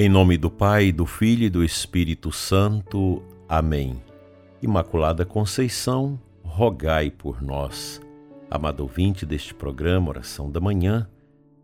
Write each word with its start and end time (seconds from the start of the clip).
Em 0.00 0.08
nome 0.08 0.38
do 0.38 0.48
Pai, 0.48 0.92
do 0.92 1.04
Filho 1.04 1.42
e 1.42 1.50
do 1.50 1.64
Espírito 1.64 2.30
Santo. 2.30 3.20
Amém. 3.48 4.00
Imaculada 4.62 5.26
Conceição, 5.26 6.16
rogai 6.44 7.10
por 7.10 7.42
nós. 7.42 8.00
Amado 8.48 8.78
ouvinte 8.84 9.26
deste 9.26 9.52
programa, 9.52 10.10
Oração 10.10 10.52
da 10.52 10.60
Manhã, 10.60 11.10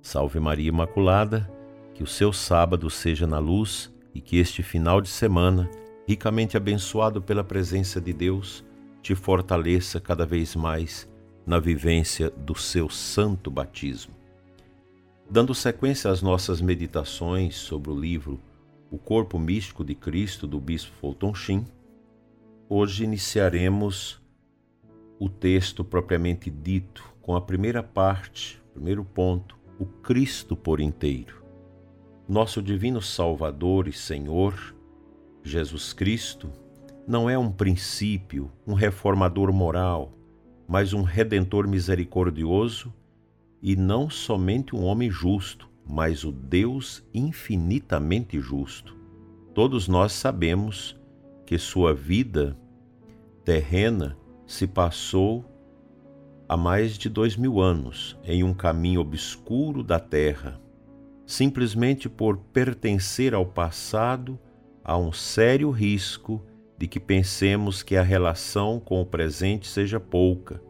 Salve 0.03 0.41
Maria 0.41 0.69
Imaculada, 0.69 1.49
que 1.95 2.03
o 2.03 2.09
seu 2.09 2.33
sábado 2.33 2.91
seja 2.91 3.25
na 3.25 3.39
luz 3.39 3.95
e 4.13 4.21
que 4.21 4.37
este 4.37 4.65
final 4.65 5.01
de 5.01 5.11
semana, 5.11 5.71
ricamente 6.05 6.57
abençoado 6.57 7.23
pela 7.23 7.45
presença 7.45 8.01
de 8.01 8.13
Deus, 8.13 8.65
te 9.01 9.15
fortaleça 9.15 10.01
cada 10.01 10.27
vez 10.27 10.57
mais 10.57 11.09
na 11.47 11.61
vivência 11.61 12.31
do 12.31 12.59
seu 12.59 12.91
santo 12.91 13.49
batismo. 13.49 14.24
Dando 15.31 15.55
sequência 15.55 16.11
às 16.11 16.21
nossas 16.21 16.61
meditações 16.61 17.57
sobre 17.57 17.91
o 17.91 17.99
livro 17.99 18.39
O 18.91 18.99
Corpo 18.99 19.39
Místico 19.39 19.83
de 19.83 19.95
Cristo, 19.95 20.47
do 20.47 20.61
Bispo 20.61 20.93
Fulton 21.01 21.35
Sheen, 21.35 21.67
hoje 22.69 23.05
iniciaremos 23.05 24.21
o 25.19 25.29
texto 25.29 25.83
propriamente 25.83 26.51
dito, 26.51 27.03
com 27.23 27.35
a 27.35 27.41
primeira 27.41 27.83
parte, 27.83 28.63
primeiro 28.75 29.03
ponto, 29.03 29.57
o 29.79 29.87
Cristo 29.87 30.55
por 30.55 30.79
inteiro. 30.79 31.43
Nosso 32.29 32.63
divino 32.63 33.01
Salvador 33.01 33.89
e 33.89 33.93
Senhor, 33.93 34.75
Jesus 35.43 35.95
Cristo, 35.95 36.51
não 37.09 37.29
é 37.29 37.37
um 37.37 37.51
princípio, 37.51 38.53
um 38.67 38.75
reformador 38.75 39.53
moral, 39.53 40.13
mas 40.69 40.93
um 40.93 41.03
redentor 41.03 41.67
misericordioso 41.67 42.93
e 43.67 43.75
não 43.75 44.11
somente 44.11 44.77
um 44.77 44.85
homem 44.85 45.11
justo, 45.11 45.71
mas 45.89 46.23
o 46.23 46.31
Deus 46.31 47.03
infinitamente 47.15 48.39
justo. 48.39 48.95
Todos 49.55 49.89
nós 49.89 50.13
sabemos 50.13 51.01
que 51.47 51.57
sua 51.57 51.95
vida 51.95 52.59
terrena 53.43 54.19
se 54.47 54.67
passou 54.67 55.47
há 56.47 56.59
mais 56.59 56.99
de 56.99 57.09
dois 57.09 57.39
mil 57.39 57.59
anos 57.59 58.19
em 58.23 58.45
um 58.45 58.53
caminho 58.53 59.01
obscuro 59.01 59.83
da 59.83 59.99
terra, 59.99 60.61
simplesmente 61.25 62.07
por 62.07 62.37
pertencer 62.37 63.33
ao 63.33 63.47
passado, 63.47 64.39
há 64.85 64.95
um 64.99 65.11
sério 65.11 65.71
risco 65.71 66.45
de 66.77 66.87
que 66.87 67.01
pensemos 67.01 67.83
que 67.83 67.97
a 67.97 68.03
relação 68.03 68.79
com 68.79 69.01
o 69.01 69.07
presente 69.07 69.67
seja 69.67 69.99
pouca 69.99 70.61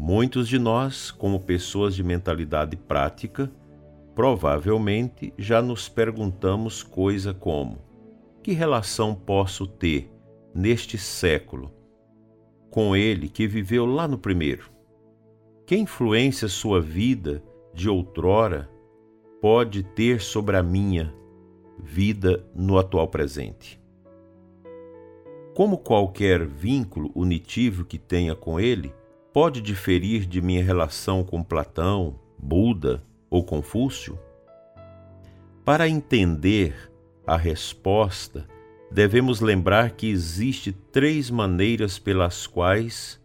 Muitos 0.00 0.48
de 0.48 0.60
nós, 0.60 1.10
como 1.10 1.40
pessoas 1.40 1.92
de 1.92 2.04
mentalidade 2.04 2.76
prática, 2.76 3.50
provavelmente 4.14 5.34
já 5.36 5.60
nos 5.60 5.88
perguntamos 5.88 6.84
coisa 6.84 7.34
como: 7.34 7.78
que 8.40 8.52
relação 8.52 9.12
posso 9.12 9.66
ter 9.66 10.08
neste 10.54 10.96
século 10.96 11.72
com 12.70 12.94
ele 12.94 13.28
que 13.28 13.48
viveu 13.48 13.84
lá 13.84 14.06
no 14.06 14.16
primeiro? 14.16 14.70
Que 15.66 15.76
influência 15.76 16.46
sua 16.46 16.80
vida 16.80 17.42
de 17.74 17.88
outrora 17.88 18.70
pode 19.42 19.82
ter 19.82 20.20
sobre 20.20 20.56
a 20.56 20.62
minha 20.62 21.12
vida 21.76 22.48
no 22.54 22.78
atual 22.78 23.08
presente? 23.08 23.82
Como 25.56 25.76
qualquer 25.76 26.46
vínculo 26.46 27.10
unitivo 27.16 27.84
que 27.84 27.98
tenha 27.98 28.36
com 28.36 28.60
ele, 28.60 28.94
pode 29.32 29.60
diferir 29.60 30.26
de 30.26 30.40
minha 30.40 30.62
relação 30.62 31.22
com 31.22 31.42
Platão, 31.42 32.18
Buda 32.38 33.02
ou 33.30 33.44
Confúcio? 33.44 34.18
Para 35.64 35.88
entender 35.88 36.90
a 37.26 37.36
resposta, 37.36 38.46
devemos 38.90 39.40
lembrar 39.40 39.90
que 39.90 40.08
existe 40.08 40.72
três 40.72 41.30
maneiras 41.30 41.98
pelas 41.98 42.46
quais 42.46 43.20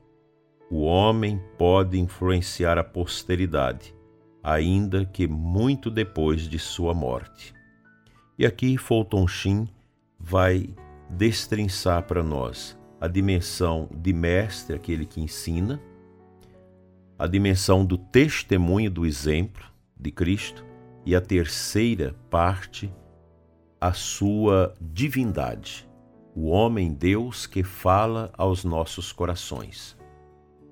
o 0.69 0.81
homem 0.81 1.42
pode 1.58 2.00
influenciar 2.00 2.78
a 2.78 2.84
posteridade, 2.84 3.96
ainda 4.44 5.06
que 5.06 5.28
muito 5.28 5.90
depois 5.90 6.42
de 6.42 6.59
sua 6.59 6.94
morte. 6.94 7.53
E 8.38 8.46
aqui 8.46 8.78
Fulton 8.78 9.28
Sheen 9.28 9.69
vai 10.19 10.69
destrinçar 11.09 12.03
para 12.03 12.24
nós 12.24 12.78
a 13.00 13.08
dimensão 13.08 13.88
de 13.96 14.12
mestre, 14.12 14.75
aquele 14.75 15.06
que 15.06 15.22
ensina, 15.22 15.80
a 17.18 17.28
dimensão 17.28 17.85
do 17.85 17.97
testemunho 17.97 18.90
do 18.90 19.06
exemplo 19.06 19.63
de 20.00 20.12
Cristo 20.12 20.66
e 21.06 21.16
a 21.16 21.22
terceira 21.22 22.16
parte, 22.29 22.91
a 23.79 23.94
sua 23.94 24.74
divindade, 24.81 25.88
o 26.35 26.47
homem 26.47 26.94
Deus 26.94 27.46
que 27.46 27.63
fala 27.63 28.31
aos 28.38 28.63
nossos 28.63 29.12
corações. 29.12 29.97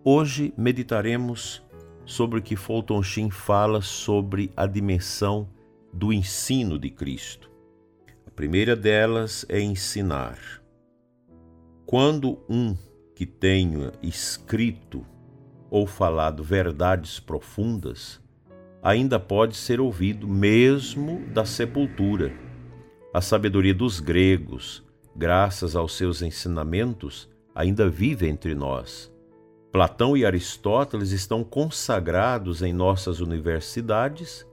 Hoje 0.04 0.54
meditaremos 0.58 1.62
sobre 2.06 2.40
o 2.40 2.42
que 2.42 2.56
Fulton 2.56 3.04
Sheen 3.04 3.30
fala 3.30 3.82
sobre 3.82 4.52
a 4.56 4.66
dimensão 4.66 5.48
do 5.94 6.12
ensino 6.12 6.80
de 6.80 6.90
Cristo. 6.90 7.52
A 8.26 8.32
primeira 8.32 8.76
delas 8.76 9.46
é 9.48 9.60
ensinar. 9.60 10.40
Quando 11.86 12.40
um 12.50 12.76
que 13.14 13.26
tenha 13.26 13.92
escrito 14.02 15.06
ou 15.72 15.88
falado 15.88 16.44
verdades 16.44 17.18
profundas, 17.18 18.20
ainda 18.84 19.18
pode 19.18 19.56
ser 19.56 19.80
ouvido 19.80 20.28
mesmo 20.28 21.26
da 21.30 21.46
sepultura. 21.46 22.34
A 23.14 23.22
sabedoria 23.22 23.74
dos 23.74 24.02
gregos, 24.02 24.84
graças 25.16 25.74
aos 25.74 25.96
seus 25.96 26.22
ensinamentos, 26.22 27.30
ainda 27.56 27.90
vive 27.90 28.28
entre 28.28 28.54
nós. 28.54 29.10
Platão 29.72 30.18
e 30.18 30.26
Aristóteles 30.26 31.12
estão 31.12 31.42
consagrados 31.42 32.62
em 32.62 32.74
nossas 32.74 33.22
universidades 33.22 34.46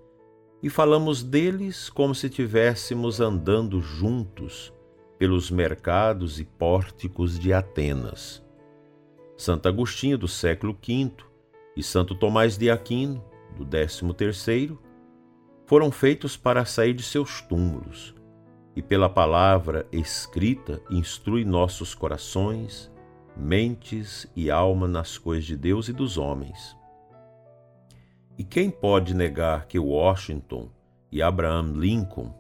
e 0.62 0.70
falamos 0.70 1.24
deles 1.24 1.90
como 1.90 2.14
se 2.14 2.28
estivéssemos 2.28 3.20
andando 3.20 3.80
juntos 3.80 4.72
pelos 5.18 5.50
mercados 5.50 6.38
e 6.38 6.44
pórticos 6.44 7.36
de 7.36 7.52
Atenas. 7.52 8.46
Santo 9.38 9.68
Agostinho, 9.68 10.18
do 10.18 10.26
século 10.26 10.76
V, 10.84 11.12
e 11.76 11.82
Santo 11.82 12.12
Tomás 12.16 12.58
de 12.58 12.68
Aquino, 12.68 13.24
do 13.56 13.64
décimo 13.64 14.12
terceiro, 14.12 14.82
foram 15.64 15.92
feitos 15.92 16.36
para 16.36 16.64
sair 16.64 16.92
de 16.92 17.04
seus 17.04 17.40
túmulos, 17.42 18.12
e 18.74 18.82
pela 18.82 19.08
palavra 19.08 19.86
escrita 19.92 20.82
instrui 20.90 21.44
nossos 21.44 21.94
corações, 21.94 22.90
mentes 23.36 24.26
e 24.34 24.50
alma 24.50 24.88
nas 24.88 25.16
coisas 25.16 25.44
de 25.44 25.56
Deus 25.56 25.88
e 25.88 25.92
dos 25.92 26.18
homens. 26.18 26.76
E 28.36 28.42
quem 28.42 28.68
pode 28.68 29.14
negar 29.14 29.66
que 29.66 29.78
Washington 29.78 30.68
e 31.12 31.22
Abraham 31.22 31.74
Lincoln 31.76 32.34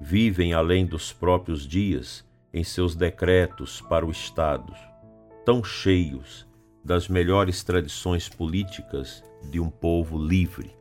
vivem 0.00 0.52
além 0.52 0.86
dos 0.86 1.12
próprios 1.12 1.68
dias 1.68 2.28
em 2.52 2.64
seus 2.64 2.96
decretos 2.96 3.80
para 3.80 4.04
o 4.04 4.10
Estado? 4.10 4.91
Tão 5.44 5.62
cheios 5.62 6.46
das 6.84 7.08
melhores 7.08 7.62
tradições 7.62 8.28
políticas 8.28 9.22
de 9.50 9.60
um 9.60 9.68
povo 9.70 10.18
livre. 10.18 10.76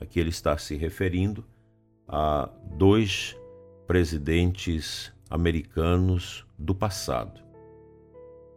Aqui 0.00 0.20
ele 0.20 0.30
está 0.30 0.56
se 0.56 0.76
referindo 0.76 1.44
a 2.06 2.48
dois 2.76 3.36
presidentes 3.86 5.12
americanos 5.30 6.46
do 6.58 6.74
passado. 6.74 7.42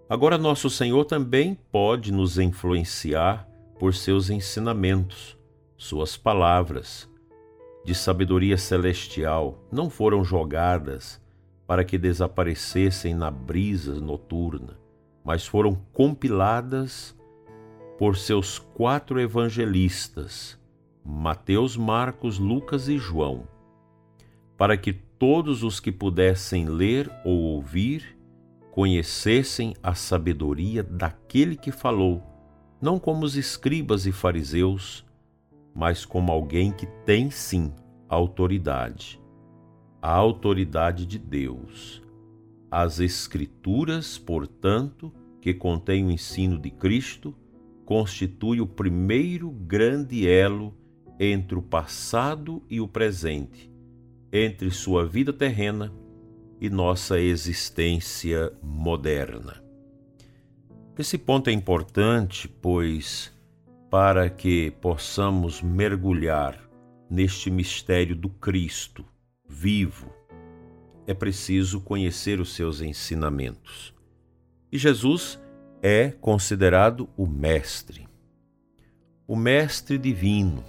Agora, 0.10 0.38
nosso 0.38 0.70
Senhor 0.70 1.06
também 1.06 1.56
pode 1.72 2.12
nos 2.12 2.38
influenciar 2.38 3.48
por 3.80 3.94
seus 3.94 4.30
ensinamentos, 4.30 5.38
suas 5.78 6.16
palavras 6.16 7.10
de 7.84 7.96
sabedoria 7.96 8.58
celestial 8.58 9.66
não 9.72 9.90
foram 9.90 10.24
jogadas 10.24 11.20
para 11.66 11.84
que 11.84 11.98
desaparecessem 11.98 13.16
na 13.16 13.32
brisa 13.32 14.00
noturna 14.00 14.81
mas 15.24 15.46
foram 15.46 15.76
compiladas 15.94 17.16
por 17.98 18.18
seus 18.18 18.58
quatro 18.58 19.20
evangelistas, 19.20 20.60
Mateus, 21.06 21.78
Marcos, 21.78 22.40
Lucas 22.40 22.88
e 22.88 22.98
João, 22.98 23.48
para 24.58 24.76
que 24.76 24.94
todos 24.94 25.64
os 25.64 25.80
que 25.80 25.92
pudessem 25.92 26.66
ler 26.66 27.12
ou 27.24 27.38
ouvir 27.38 28.18
conhecessem 28.72 29.76
a 29.84 29.94
sabedoria 29.94 30.82
daquele 30.82 31.56
que 31.56 31.72
falou, 31.72 32.24
não 32.82 32.98
como 32.98 33.26
os 33.26 33.36
escribas 33.36 34.06
e 34.06 34.12
fariseus, 34.12 35.06
mas 35.76 36.06
como 36.06 36.32
alguém 36.32 36.72
que 36.72 36.88
tem 37.06 37.30
sim 37.30 37.72
autoridade, 38.10 39.22
a 40.02 40.12
autoridade 40.12 41.06
de 41.06 41.20
Deus 41.20 42.01
as 42.72 43.02
Escrituras, 43.02 44.18
portanto, 44.18 45.14
que 45.42 45.54
contêm 45.54 46.06
o 46.06 46.12
ensino 46.12 46.58
de 46.58 46.72
Cristo, 46.72 47.36
constitui 47.86 48.62
o 48.62 48.66
primeiro 48.66 49.52
grande 49.52 50.26
elo 50.26 50.74
entre 51.20 51.58
o 51.58 51.62
passado 51.62 52.64
e 52.70 52.80
o 52.80 52.88
presente, 52.88 53.70
entre 54.32 54.72
sua 54.72 55.06
vida 55.06 55.34
terrena 55.34 55.94
e 56.62 56.70
nossa 56.70 57.20
existência 57.20 58.54
moderna. 58.64 59.62
Esse 60.98 61.18
ponto 61.18 61.50
é 61.50 61.54
importante, 61.54 62.48
pois, 62.48 63.34
para 63.90 64.30
que 64.30 64.72
possamos 64.80 65.62
mergulhar 65.62 66.58
neste 67.10 67.50
mistério 67.50 68.16
do 68.16 68.30
Cristo 68.30 69.04
vivo, 69.50 70.14
é 71.08 71.14
preciso 71.14 71.82
conhecer 71.82 72.40
os 72.40 72.54
seus 72.54 72.82
ensinamentos. 72.82 73.94
E 74.72 74.78
Jesus 74.78 75.40
é 75.82 76.10
considerado 76.10 77.10
o 77.18 77.26
Mestre, 77.26 78.08
o 79.28 79.36
Mestre 79.36 79.98
divino, 79.98 80.64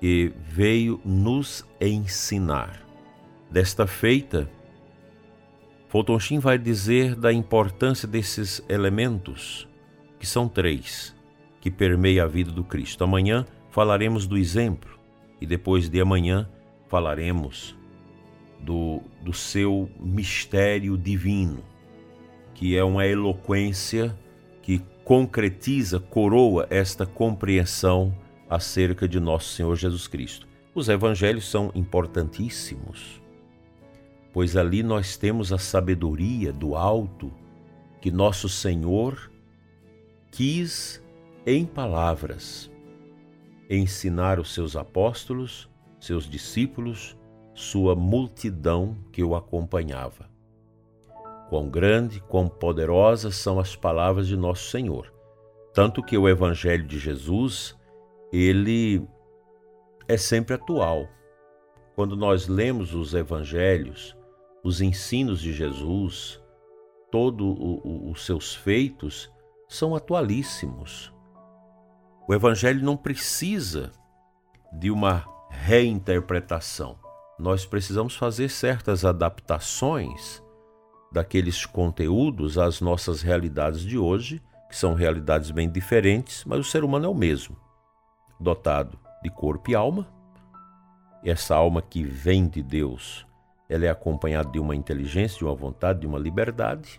que 0.00 0.32
veio 0.48 1.00
nos 1.04 1.64
ensinar. 1.80 2.82
Desta 3.50 3.86
feita, 3.86 4.50
Fulton 5.88 6.18
Sheen 6.18 6.40
vai 6.40 6.58
dizer 6.58 7.14
da 7.14 7.32
importância 7.32 8.08
desses 8.08 8.62
elementos, 8.68 9.68
que 10.18 10.26
são 10.26 10.48
três, 10.48 11.14
que 11.60 11.70
permeiam 11.70 12.26
a 12.26 12.28
vida 12.28 12.50
do 12.50 12.64
Cristo. 12.64 13.04
Amanhã 13.04 13.46
falaremos 13.70 14.26
do 14.26 14.36
exemplo 14.36 14.98
e 15.40 15.46
depois 15.46 15.88
de 15.88 16.00
amanhã 16.00 16.48
falaremos 16.88 17.76
do, 18.64 19.00
do 19.22 19.32
seu 19.32 19.90
mistério 20.00 20.96
divino, 20.96 21.62
que 22.54 22.76
é 22.76 22.82
uma 22.82 23.06
eloquência 23.06 24.16
que 24.62 24.80
concretiza, 25.04 26.00
coroa 26.00 26.66
esta 26.70 27.04
compreensão 27.04 28.16
acerca 28.48 29.06
de 29.06 29.20
nosso 29.20 29.52
Senhor 29.52 29.76
Jesus 29.76 30.06
Cristo. 30.06 30.46
Os 30.74 30.88
evangelhos 30.88 31.48
são 31.48 31.70
importantíssimos 31.74 33.22
pois 34.34 34.56
ali 34.56 34.82
nós 34.82 35.16
temos 35.16 35.52
a 35.52 35.58
sabedoria 35.58 36.52
do 36.52 36.74
alto 36.74 37.32
que 38.00 38.10
nosso 38.10 38.48
Senhor 38.48 39.30
quis, 40.32 41.00
em 41.46 41.64
palavras, 41.64 42.68
ensinar 43.70 44.40
os 44.40 44.52
seus 44.52 44.74
apóstolos, 44.74 45.70
seus 46.00 46.28
discípulos, 46.28 47.16
sua 47.54 47.94
multidão 47.94 48.96
que 49.12 49.22
o 49.22 49.34
acompanhava. 49.34 50.28
Quão 51.48 51.70
grande, 51.70 52.20
quão 52.20 52.48
poderosas 52.48 53.36
são 53.36 53.60
as 53.60 53.76
palavras 53.76 54.26
de 54.26 54.36
nosso 54.36 54.70
Senhor. 54.70 55.12
Tanto 55.72 56.02
que 56.02 56.18
o 56.18 56.28
Evangelho 56.28 56.84
de 56.84 56.98
Jesus, 56.98 57.76
ele 58.32 59.06
é 60.08 60.16
sempre 60.16 60.54
atual. 60.54 61.08
Quando 61.94 62.16
nós 62.16 62.48
lemos 62.48 62.92
os 62.94 63.14
evangelhos, 63.14 64.16
os 64.64 64.80
ensinos 64.80 65.40
de 65.40 65.52
Jesus, 65.52 66.42
todos 67.10 67.56
os 67.84 68.26
seus 68.26 68.54
feitos 68.54 69.30
são 69.68 69.94
atualíssimos. 69.94 71.12
O 72.26 72.34
Evangelho 72.34 72.82
não 72.82 72.96
precisa 72.96 73.92
de 74.72 74.90
uma 74.90 75.24
reinterpretação. 75.50 77.03
Nós 77.44 77.66
precisamos 77.66 78.16
fazer 78.16 78.48
certas 78.48 79.04
adaptações 79.04 80.42
daqueles 81.12 81.66
conteúdos 81.66 82.56
às 82.56 82.80
nossas 82.80 83.20
realidades 83.20 83.82
de 83.82 83.98
hoje, 83.98 84.40
que 84.66 84.74
são 84.74 84.94
realidades 84.94 85.50
bem 85.50 85.70
diferentes, 85.70 86.42
mas 86.46 86.58
o 86.58 86.64
ser 86.64 86.82
humano 86.82 87.04
é 87.04 87.08
o 87.10 87.14
mesmo, 87.14 87.54
dotado 88.40 88.98
de 89.22 89.28
corpo 89.28 89.70
e 89.70 89.74
alma. 89.74 90.08
Essa 91.22 91.54
alma 91.54 91.82
que 91.82 92.02
vem 92.02 92.48
de 92.48 92.62
Deus 92.62 93.26
ela 93.68 93.84
é 93.84 93.90
acompanhada 93.90 94.50
de 94.50 94.58
uma 94.58 94.74
inteligência, 94.74 95.36
de 95.36 95.44
uma 95.44 95.54
vontade, 95.54 96.00
de 96.00 96.06
uma 96.06 96.18
liberdade. 96.18 96.98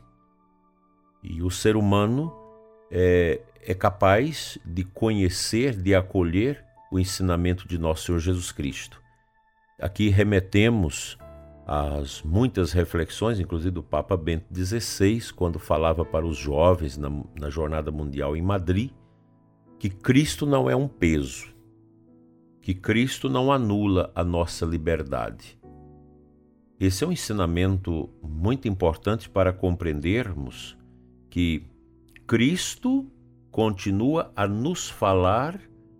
E 1.24 1.42
o 1.42 1.50
ser 1.50 1.76
humano 1.76 2.32
é, 2.92 3.42
é 3.66 3.74
capaz 3.74 4.60
de 4.64 4.84
conhecer, 4.84 5.76
de 5.76 5.96
acolher 5.96 6.64
o 6.92 7.00
ensinamento 7.00 7.68
de 7.68 7.80
nosso 7.80 8.04
Senhor 8.04 8.20
Jesus 8.20 8.52
Cristo. 8.52 9.05
Aqui 9.80 10.07
remetemos 10.07 11.18
às 11.68 12.22
muitas 12.22 12.72
reflexões, 12.72 13.39
inclusive 13.39 13.72
do 13.72 13.83
Papa 13.83 14.16
Bento 14.16 14.45
XVI, 14.54 15.33
quando 15.33 15.60
falava 15.60 16.06
para 16.06 16.25
os 16.25 16.38
jovens 16.38 16.98
na, 16.98 17.10
na 17.38 17.50
Jornada 17.50 17.92
Mundial 17.92 18.38
em 18.38 18.42
Madrid, 18.42 18.92
que 19.77 19.89
Cristo 19.89 20.45
não 20.45 20.69
é 20.69 20.75
um 20.75 20.88
peso, 20.88 21.54
que 22.62 22.74
Cristo 22.74 23.27
não 23.27 23.51
anula 23.51 24.12
a 24.16 24.24
nossa 24.24 24.66
liberdade. 24.66 25.60
Esse 26.80 27.04
é 27.04 27.07
um 27.07 27.12
ensinamento 27.12 28.10
muito 28.22 28.69
importante 28.69 29.30
para 29.30 29.51
compreendermos 29.51 30.77
que 31.30 31.68
Cristo 32.25 33.12
continua 33.51 34.31
a 34.36 34.48
nos 34.48 34.89
falar 34.89 35.60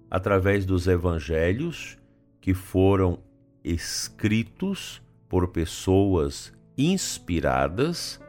através 0.10 0.66
dos 0.66 0.88
evangelhos 0.88 1.98
que 2.40 2.54
foram 2.54 3.25
escritos 3.66 5.02
por 5.28 5.48
pessoas 5.48 6.54
inspiradas 6.78 8.22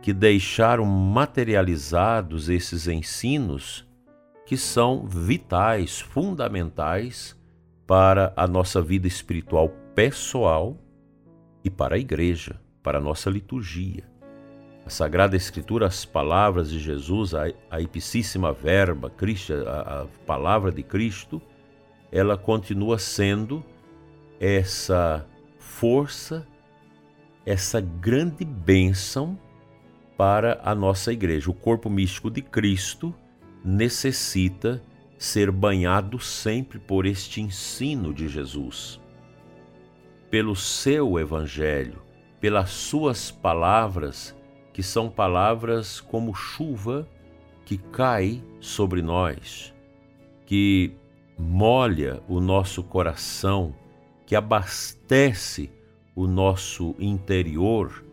que 0.00 0.12
deixaram 0.12 0.86
materializados 0.86 2.48
esses 2.48 2.88
ensinos 2.88 3.86
que 4.46 4.56
são 4.56 5.06
vitais, 5.06 6.00
fundamentais 6.00 7.38
para 7.86 8.32
a 8.36 8.46
nossa 8.46 8.80
vida 8.80 9.06
espiritual 9.06 9.68
pessoal 9.94 10.78
e 11.62 11.68
para 11.68 11.96
a 11.96 11.98
igreja, 11.98 12.58
para 12.82 12.98
a 12.98 13.00
nossa 13.00 13.28
liturgia. 13.28 14.04
A 14.86 14.90
Sagrada 14.90 15.36
Escritura, 15.36 15.86
as 15.86 16.04
palavras 16.04 16.70
de 16.70 16.78
Jesus, 16.78 17.34
a, 17.34 17.44
a 17.70 17.80
ipsíssima 17.80 18.52
verba, 18.52 19.10
a, 19.66 20.02
a 20.02 20.06
palavra 20.26 20.70
de 20.70 20.82
Cristo, 20.82 21.40
ela 22.12 22.36
continua 22.36 22.98
sendo 22.98 23.64
essa 24.40 25.26
força, 25.58 26.46
essa 27.44 27.80
grande 27.80 28.44
bênção 28.44 29.38
para 30.16 30.60
a 30.62 30.74
nossa 30.74 31.12
igreja. 31.12 31.50
O 31.50 31.54
corpo 31.54 31.90
místico 31.90 32.30
de 32.30 32.42
Cristo 32.42 33.14
necessita 33.64 34.82
ser 35.18 35.50
banhado 35.50 36.18
sempre 36.18 36.78
por 36.78 37.06
este 37.06 37.40
ensino 37.40 38.12
de 38.12 38.28
Jesus 38.28 39.00
pelo 40.34 40.56
seu 40.56 41.16
evangelho, 41.16 42.02
pelas 42.40 42.70
suas 42.70 43.30
palavras, 43.30 44.36
que 44.72 44.82
são 44.82 45.08
palavras 45.08 46.00
como 46.00 46.34
chuva 46.34 47.08
que 47.64 47.78
cai 47.78 48.42
sobre 48.58 49.00
nós, 49.00 49.72
que 50.44 50.92
molha 51.38 52.20
o 52.28 52.40
nosso 52.40 52.82
coração, 52.82 53.76
que 54.26 54.34
abastece 54.34 55.70
o 56.14 56.26
nosso 56.26 56.94
interior 56.98 58.04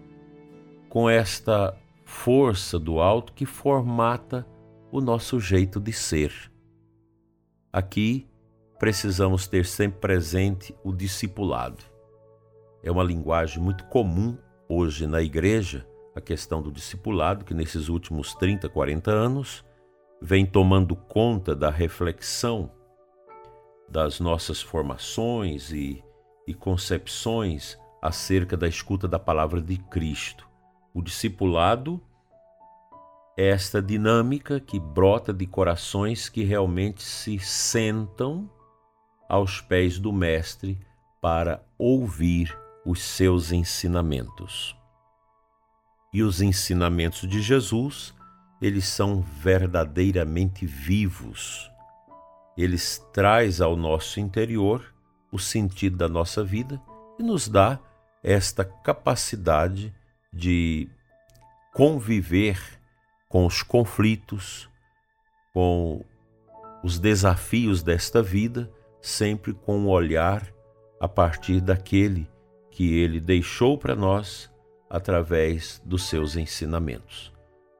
com 0.89 1.10
esta 1.10 1.77
força 2.03 2.77
do 2.77 3.00
alto 3.00 3.34
que 3.34 3.46
formata 3.46 4.46
o 4.91 5.00
nosso 5.00 5.39
jeito 5.39 5.80
de 5.80 5.94
ser. 5.94 6.51
Aqui 7.72 8.27
precisamos 8.77 9.48
ter 9.48 9.65
sempre 9.65 10.00
presente 10.00 10.75
o 10.84 10.91
discipulado 10.91 11.91
é 12.84 12.91
uma 12.91 13.03
linguagem 13.03 13.62
muito 13.62 13.84
comum 13.86 14.38
hoje 14.68 15.06
na 15.06 15.22
igreja, 15.22 15.86
a 16.15 16.22
questão 16.22 16.62
do 16.62 16.72
discipulado, 16.72 17.46
que 17.46 17.53
nesses 17.53 17.89
últimos 17.89 18.34
30, 18.36 18.68
40 18.70 19.12
anos 19.12 19.63
vem 20.22 20.46
tomando 20.46 20.96
conta 20.96 21.56
da 21.56 21.70
reflexão 21.70 22.72
das 23.92 24.22
nossas 24.22 24.62
formações 24.62 25.72
e, 25.72 26.02
e 26.48 26.54
concepções 26.54 27.78
acerca 28.02 28.56
da 28.56 28.68
escuta 28.68 29.08
da 29.08 29.20
palavra 29.20 29.62
de 29.62 29.78
Cristo. 29.78 30.48
O 30.94 31.02
discipulado 31.02 32.02
é 33.38 33.50
esta 33.50 33.82
dinâmica 33.82 34.60
que 34.60 34.80
brota 34.80 35.34
de 35.34 35.46
corações 35.46 36.30
que 36.30 36.44
realmente 36.44 37.04
se 37.04 37.38
sentam 37.40 38.50
aos 39.28 39.62
pés 39.62 40.00
do 40.00 40.12
Mestre 40.12 40.80
para 41.22 41.64
ouvir 41.78 42.58
os 42.86 43.02
seus 43.02 43.52
ensinamentos. 43.52 44.76
E 46.14 46.24
os 46.24 46.42
ensinamentos 46.42 47.28
de 47.28 47.42
Jesus, 47.42 48.14
eles 48.62 48.86
são 48.86 49.22
verdadeiramente 49.22 50.66
vivos. 50.66 51.71
Eles 52.58 52.98
traz 53.13 53.62
ao 53.62 53.75
nosso 53.75 54.20
interior 54.20 54.93
o 55.31 55.39
sentido 55.39 55.98
da 55.98 56.10
nossa 56.10 56.43
vida 56.43 56.81
e 57.17 57.24
nos 57.24 57.48
dá 57.48 57.79
esta 58.24 58.63
capacidade 58.65 59.93
de 60.31 60.89
conviver 61.74 62.60
com 63.29 63.46
os 63.46 63.63
conflitos, 63.63 64.70
com 65.53 66.03
os 66.84 67.00
desafios 67.00 67.81
desta 67.81 68.22
vida, 68.22 68.70
sempre 69.01 69.53
com 69.53 69.79
um 69.79 69.88
olhar 69.89 70.46
a 71.00 71.08
partir 71.08 71.62
daquele 71.62 72.29
que 72.70 72.96
ele 72.96 73.20
deixou 73.20 73.77
para 73.77 73.96
nós 73.96 74.51
através 74.89 75.81
dos 75.86 76.03
seus 76.03 76.36
ensinamentos. 76.36 77.31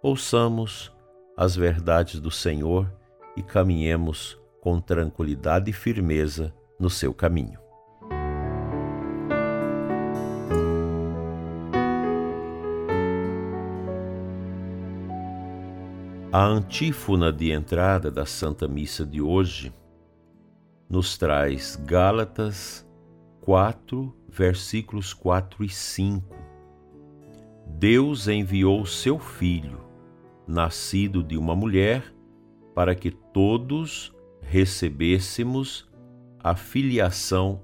Ouçamos 0.01 0.91
as 1.35 1.55
verdades 1.55 2.19
do 2.19 2.31
Senhor 2.31 2.91
e 3.35 3.43
caminhemos 3.43 4.40
com 4.62 4.80
tranquilidade 4.80 5.72
e 5.72 5.74
firmeza 5.74 6.53
no 6.80 6.89
seu 6.89 7.13
caminho. 7.13 7.60
A 16.32 16.46
antífona 16.46 17.34
de 17.34 17.51
entrada 17.51 18.10
da 18.10 18.25
Santa 18.25 18.65
Missa 18.65 19.06
de 19.06 19.22
hoje 19.22 19.74
nos 20.89 21.18
traz 21.18 21.75
Gálatas 21.75 22.88
4, 23.41 24.15
versículos 24.30 25.13
4 25.13 25.63
e 25.63 25.70
5. 25.70 26.36
Deus 27.68 28.27
enviou 28.27 28.86
seu 28.86 29.20
Filho, 29.20 29.82
nascido 30.48 31.22
de 31.24 31.38
uma 31.38 31.56
mulher, 31.56 32.13
para 32.74 32.96
que 32.96 33.12
todos 33.12 34.15
recebêssemos 34.51 35.89
a 36.38 36.58
filiação 36.58 37.62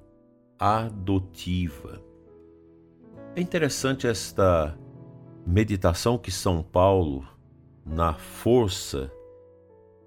adotiva. 0.58 2.02
É 3.36 3.42
interessante 3.42 4.08
esta 4.08 4.74
meditação 5.46 6.18
que 6.18 6.32
São 6.32 6.64
Paulo, 6.64 7.28
na 7.86 8.14
força 8.14 9.12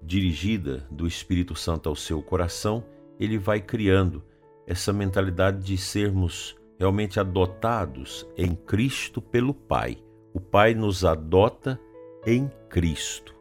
dirigida 0.01 0.87
do 0.89 1.05
Espírito 1.05 1.53
Santo 1.53 1.87
ao 1.87 1.95
seu 1.95 2.19
coração, 2.19 2.83
ele 3.19 3.37
vai 3.37 3.61
criando 3.61 4.23
essa 4.65 4.91
mentalidade 4.91 5.63
de 5.63 5.77
sermos 5.77 6.55
realmente 6.79 7.19
adotados 7.19 8.27
em 8.35 8.55
Cristo 8.55 9.21
pelo 9.21 9.53
Pai. 9.53 10.03
O 10.33 10.39
Pai 10.39 10.73
nos 10.73 11.05
adota 11.05 11.79
em 12.25 12.49
Cristo. 12.69 13.35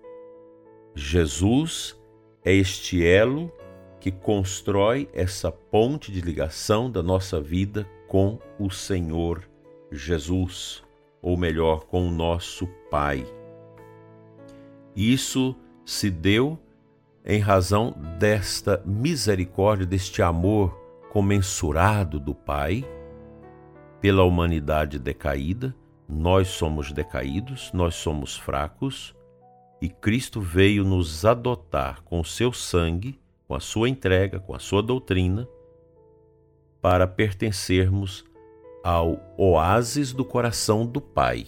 Jesus 0.94 1.98
é 2.44 2.52
este 2.52 3.04
elo 3.04 3.52
que 4.00 4.10
constrói 4.10 5.08
essa 5.12 5.52
ponte 5.52 6.10
de 6.10 6.20
ligação 6.20 6.90
da 6.90 7.02
nossa 7.02 7.40
vida 7.40 7.86
com 8.08 8.38
o 8.58 8.70
Senhor 8.70 9.48
Jesus, 9.92 10.82
ou 11.20 11.36
melhor, 11.36 11.84
com 11.84 12.06
o 12.08 12.10
nosso 12.10 12.66
Pai. 12.90 13.26
Isso 14.96 15.54
se 15.84 16.10
deu 16.10 16.58
em 17.24 17.40
razão 17.40 17.94
desta 18.18 18.82
misericórdia, 18.86 19.86
deste 19.86 20.22
amor 20.22 20.74
comensurado 21.10 22.18
do 22.18 22.34
Pai 22.34 22.84
pela 24.00 24.24
humanidade 24.24 24.98
decaída. 24.98 25.74
Nós 26.08 26.48
somos 26.48 26.90
decaídos, 26.90 27.70
nós 27.72 27.94
somos 27.94 28.36
fracos 28.36 29.14
e 29.80 29.88
Cristo 29.88 30.40
veio 30.40 30.84
nos 30.84 31.24
adotar 31.24 32.02
com 32.02 32.20
o 32.20 32.24
seu 32.24 32.52
sangue, 32.52 33.18
com 33.48 33.54
a 33.54 33.60
sua 33.60 33.88
entrega, 33.88 34.38
com 34.38 34.54
a 34.54 34.58
sua 34.58 34.82
doutrina, 34.82 35.48
para 36.80 37.06
pertencermos 37.06 38.24
ao 38.82 39.18
oásis 39.36 40.12
do 40.12 40.24
coração 40.24 40.86
do 40.86 41.00
Pai. 41.00 41.46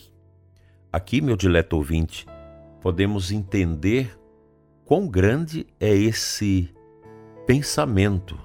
Aqui, 0.92 1.20
meu 1.20 1.36
dileto 1.36 1.76
ouvinte, 1.76 2.26
podemos 2.80 3.30
entender 3.30 4.18
quão 4.84 5.06
grande 5.06 5.66
é 5.80 5.94
esse 5.94 6.72
pensamento, 7.46 8.38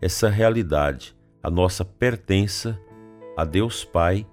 essa 0.00 0.28
realidade, 0.28 1.16
a 1.42 1.50
nossa 1.50 1.84
pertença 1.84 2.78
a 3.36 3.44
Deus 3.44 3.84
Pai 3.84 4.26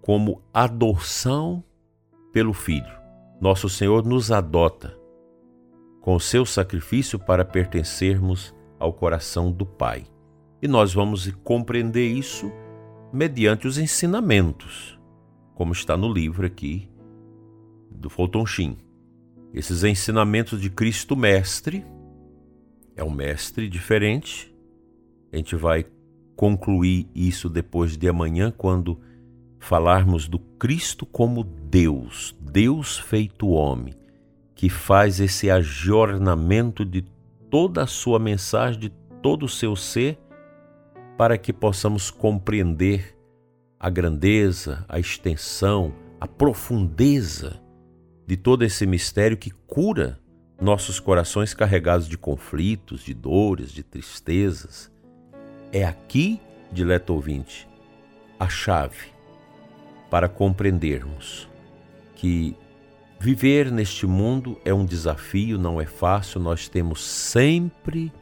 como 0.00 0.42
adoção 0.52 1.62
pelo 2.32 2.52
Filho. 2.52 2.97
Nosso 3.40 3.68
Senhor 3.68 4.04
nos 4.04 4.32
adota 4.32 4.98
com 6.00 6.14
o 6.14 6.20
seu 6.20 6.44
sacrifício 6.44 7.18
para 7.18 7.44
pertencermos 7.44 8.54
ao 8.78 8.92
coração 8.92 9.52
do 9.52 9.64
Pai. 9.64 10.06
E 10.60 10.66
nós 10.66 10.92
vamos 10.92 11.30
compreender 11.44 12.08
isso 12.08 12.50
mediante 13.12 13.68
os 13.68 13.78
ensinamentos, 13.78 14.98
como 15.54 15.72
está 15.72 15.96
no 15.96 16.12
livro 16.12 16.46
aqui 16.46 16.88
do 17.90 18.10
Fulton 18.10 18.44
Sheen. 18.44 18.76
Esses 19.54 19.84
ensinamentos 19.84 20.60
de 20.60 20.68
Cristo 20.68 21.16
Mestre 21.16 21.84
é 22.96 23.04
um 23.04 23.10
mestre 23.10 23.68
diferente. 23.68 24.52
A 25.32 25.36
gente 25.36 25.54
vai 25.54 25.86
concluir 26.34 27.08
isso 27.14 27.48
depois 27.48 27.96
de 27.96 28.08
amanhã, 28.08 28.52
quando 28.56 29.00
falarmos 29.58 30.28
do 30.28 30.38
Cristo 30.38 31.04
como 31.04 31.44
Deus, 31.44 32.34
Deus 32.40 32.98
feito 32.98 33.48
homem, 33.48 33.94
que 34.54 34.68
faz 34.68 35.20
esse 35.20 35.50
ajornamento 35.50 36.84
de 36.84 37.02
toda 37.50 37.82
a 37.82 37.86
sua 37.86 38.18
mensagem, 38.18 38.80
de 38.80 38.88
todo 39.22 39.44
o 39.44 39.48
seu 39.48 39.74
ser, 39.74 40.18
para 41.16 41.36
que 41.36 41.52
possamos 41.52 42.10
compreender 42.10 43.16
a 43.78 43.90
grandeza, 43.90 44.84
a 44.88 44.98
extensão, 44.98 45.92
a 46.20 46.26
profundeza 46.26 47.60
de 48.26 48.36
todo 48.36 48.64
esse 48.64 48.86
mistério 48.86 49.36
que 49.36 49.50
cura 49.50 50.18
nossos 50.60 50.98
corações 50.98 51.54
carregados 51.54 52.08
de 52.08 52.18
conflitos, 52.18 53.02
de 53.02 53.14
dores, 53.14 53.70
de 53.70 53.82
tristezas. 53.82 54.90
É 55.72 55.84
aqui, 55.84 56.40
dileto 56.72 57.14
ouvinte, 57.14 57.68
a 58.38 58.48
chave 58.48 59.17
para 60.10 60.28
compreendermos 60.28 61.48
que 62.14 62.56
viver 63.20 63.70
neste 63.70 64.06
mundo 64.06 64.58
é 64.64 64.72
um 64.72 64.84
desafio, 64.84 65.58
não 65.58 65.80
é 65.80 65.86
fácil, 65.86 66.40
nós 66.40 66.68
temos 66.68 67.04
sempre 67.04 68.12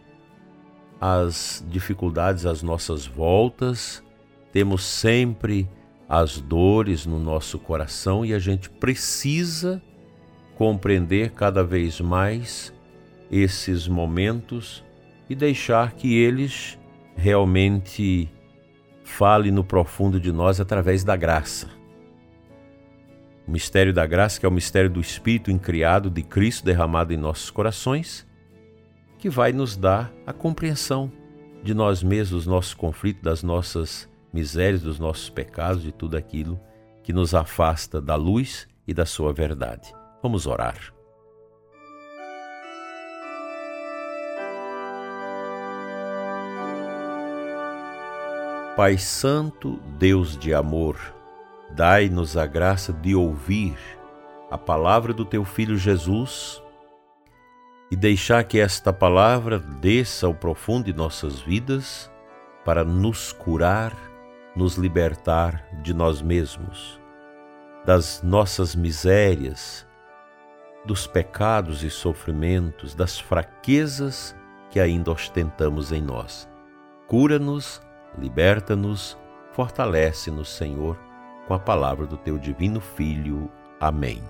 as 1.00 1.64
dificuldades 1.68 2.46
às 2.46 2.62
nossas 2.62 3.06
voltas, 3.06 4.02
temos 4.52 4.84
sempre 4.84 5.68
as 6.08 6.40
dores 6.40 7.04
no 7.04 7.18
nosso 7.18 7.58
coração 7.58 8.24
e 8.24 8.32
a 8.32 8.38
gente 8.38 8.70
precisa 8.70 9.82
compreender 10.56 11.32
cada 11.32 11.62
vez 11.62 12.00
mais 12.00 12.72
esses 13.30 13.86
momentos 13.86 14.84
e 15.28 15.34
deixar 15.34 15.92
que 15.92 16.16
eles 16.16 16.78
realmente 17.16 18.30
fale 19.04 19.50
no 19.50 19.64
profundo 19.64 20.20
de 20.20 20.32
nós 20.32 20.60
através 20.60 21.04
da 21.04 21.16
graça. 21.16 21.75
O 23.46 23.50
mistério 23.50 23.92
da 23.92 24.04
graça, 24.06 24.40
que 24.40 24.46
é 24.46 24.48
o 24.48 24.52
mistério 24.52 24.90
do 24.90 25.00
Espírito 25.00 25.50
incriado 25.50 26.10
de 26.10 26.22
Cristo 26.22 26.64
derramado 26.64 27.12
em 27.12 27.16
nossos 27.16 27.50
corações, 27.50 28.26
que 29.18 29.30
vai 29.30 29.52
nos 29.52 29.76
dar 29.76 30.12
a 30.26 30.32
compreensão 30.32 31.10
de 31.62 31.72
nós 31.72 32.02
mesmos, 32.02 32.30
dos 32.30 32.46
nossos 32.46 32.74
conflitos, 32.74 33.22
das 33.22 33.42
nossas 33.42 34.08
misérias, 34.32 34.82
dos 34.82 34.98
nossos 34.98 35.30
pecados, 35.30 35.82
de 35.82 35.92
tudo 35.92 36.16
aquilo 36.16 36.60
que 37.02 37.12
nos 37.12 37.34
afasta 37.34 38.00
da 38.00 38.16
luz 38.16 38.66
e 38.86 38.92
da 38.92 39.06
sua 39.06 39.32
verdade. 39.32 39.94
Vamos 40.22 40.46
orar. 40.46 40.92
Pai 48.76 48.98
Santo, 48.98 49.80
Deus 49.98 50.36
de 50.36 50.52
amor, 50.52 51.15
dai-nos 51.70 52.36
a 52.36 52.46
graça 52.46 52.92
de 52.92 53.14
ouvir 53.14 53.76
a 54.50 54.56
palavra 54.56 55.12
do 55.12 55.24
teu 55.24 55.44
Filho 55.44 55.76
Jesus 55.76 56.62
e 57.90 57.96
deixar 57.96 58.44
que 58.44 58.58
esta 58.58 58.92
palavra 58.92 59.58
desça 59.58 60.26
ao 60.26 60.34
profundo 60.34 60.86
de 60.86 60.92
nossas 60.92 61.40
vidas 61.40 62.10
para 62.64 62.84
nos 62.84 63.32
curar, 63.32 63.94
nos 64.54 64.76
libertar 64.76 65.64
de 65.82 65.94
nós 65.94 66.20
mesmos, 66.20 67.00
das 67.84 68.22
nossas 68.22 68.74
misérias, 68.74 69.86
dos 70.84 71.06
pecados 71.06 71.82
e 71.84 71.90
sofrimentos, 71.90 72.94
das 72.94 73.18
fraquezas 73.18 74.34
que 74.70 74.80
ainda 74.80 75.10
ostentamos 75.10 75.92
em 75.92 76.02
nós. 76.02 76.48
Cura-nos, 77.06 77.80
liberta-nos, 78.18 79.16
fortalece-nos, 79.52 80.48
Senhor, 80.48 80.98
com 81.46 81.54
a 81.54 81.58
palavra 81.58 82.06
do 82.06 82.16
teu 82.16 82.38
divino 82.38 82.80
Filho. 82.80 83.50
Amém. 83.80 84.22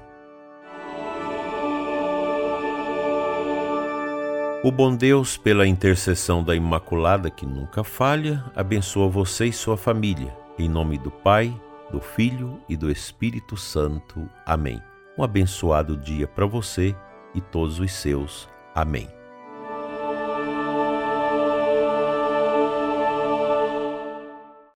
O 4.62 4.72
bom 4.72 4.96
Deus, 4.96 5.36
pela 5.36 5.66
intercessão 5.66 6.42
da 6.42 6.54
Imaculada 6.54 7.30
que 7.30 7.46
nunca 7.46 7.84
falha, 7.84 8.44
abençoa 8.54 9.08
você 9.08 9.46
e 9.46 9.52
sua 9.52 9.76
família. 9.76 10.36
Em 10.58 10.68
nome 10.68 10.98
do 10.98 11.10
Pai, 11.10 11.54
do 11.90 12.00
Filho 12.00 12.60
e 12.68 12.76
do 12.76 12.90
Espírito 12.90 13.56
Santo. 13.56 14.28
Amém. 14.44 14.82
Um 15.16 15.22
abençoado 15.22 15.96
dia 15.96 16.26
para 16.26 16.46
você 16.46 16.96
e 17.34 17.40
todos 17.40 17.78
os 17.78 17.92
seus. 17.92 18.48
Amém. 18.74 19.15